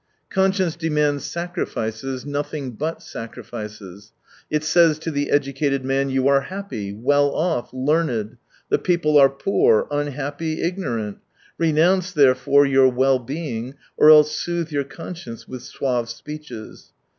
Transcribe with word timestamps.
Conscience 0.31 0.75
demands 0.75 1.23
sacrifices, 1.25 2.25
nothing 2.25 2.71
but 2.71 3.03
sacrifices. 3.03 4.13
It 4.49 4.63
says 4.63 4.97
to 4.97 5.11
the 5.11 5.29
educated 5.29 5.85
man:" 5.85 6.09
You 6.09 6.27
are 6.27 6.41
happy, 6.41 6.91
well 6.91 7.29
off, 7.35 7.71
learned— 7.71 8.37
the 8.71 8.79
people 8.79 9.19
are 9.19 9.29
poor, 9.29 9.87
un 9.91 10.07
happy, 10.07 10.63
ignorant; 10.63 11.19
renounce 11.59 12.13
therefore 12.13 12.65
your 12.65 12.89
well 12.89 13.19
being, 13.19 13.75
or 13.95 14.09
else 14.09 14.31
soothe 14.35 14.71
your 14.71 14.85
conscience 14.85 15.47
with 15.47 15.61
suave 15.61 16.09
speeches." 16.09 16.93